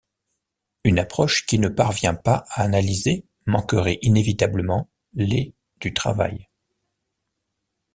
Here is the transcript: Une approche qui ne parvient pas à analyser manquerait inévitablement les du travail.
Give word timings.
Une 0.83 0.97
approche 0.97 1.45
qui 1.45 1.59
ne 1.59 1.67
parvient 1.67 2.15
pas 2.15 2.43
à 2.49 2.63
analyser 2.63 3.27
manquerait 3.45 3.99
inévitablement 4.01 4.89
les 5.13 5.53
du 5.79 5.93
travail. 5.93 6.49